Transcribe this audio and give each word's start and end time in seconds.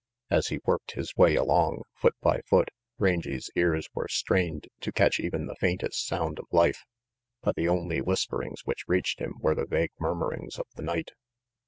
As 0.31 0.47
he 0.47 0.57
worked 0.65 0.93
his 0.93 1.15
way 1.15 1.35
along, 1.35 1.83
foot 1.93 2.15
by 2.21 2.41
foot, 2.49 2.69
Rangy 2.97 3.37
's 3.37 3.51
ears 3.55 3.87
were 3.93 4.07
strained 4.07 4.65
to 4.79 4.91
catch 4.91 5.19
even 5.19 5.45
the 5.45 5.55
faintest 5.59 6.07
sound 6.07 6.39
of 6.39 6.45
life; 6.51 6.81
but 7.43 7.55
the 7.55 7.67
only 7.69 8.01
whisperings 8.01 8.61
which 8.65 8.87
reached 8.87 9.19
him 9.19 9.35
were 9.41 9.53
the 9.53 9.67
vague 9.67 9.91
murmurings 9.99 10.57
of 10.57 10.65
the 10.75 10.81
night. 10.81 11.11